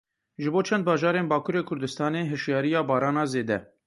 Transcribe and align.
Ji 0.43 0.51
bo 0.53 0.61
çend 0.67 0.85
bajarên 0.87 1.29
Bakurê 1.31 1.61
Kurdistanê 1.67 2.23
hişyariya 2.31 2.81
barana 2.89 3.25
zêde. 3.31 3.57